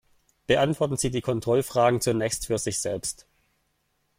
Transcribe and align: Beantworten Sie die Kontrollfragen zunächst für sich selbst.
Beantworten 0.47 0.97
Sie 0.97 1.11
die 1.11 1.21
Kontrollfragen 1.21 2.01
zunächst 2.01 2.47
für 2.47 2.57
sich 2.57 2.79
selbst. 2.81 3.27